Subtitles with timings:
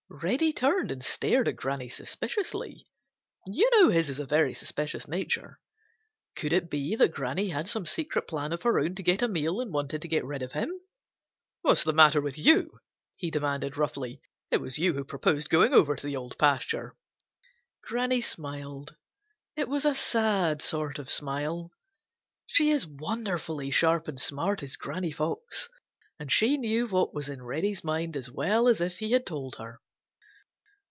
[0.13, 2.85] Reddy turned and stared at Granny suspiciously.
[3.47, 5.61] You know his is a very suspicious nature.
[6.35, 9.29] Could it be that Granny had some secret plan of her own to get a
[9.29, 10.69] meal and wanted to get rid of him?
[11.61, 12.77] "What's the matter with you?"
[13.15, 14.21] he demanded roughly.
[14.51, 16.97] "It was you who proposed going over to the Old Pasture."
[17.81, 18.97] Granny smiled.
[19.55, 21.71] It was a sad sort of smile.
[22.45, 25.69] She is wonderfully sharp and smart, is Granny Fox,
[26.19, 29.55] and she knew what was in Reddy's mind as well as if he had told
[29.55, 29.79] her.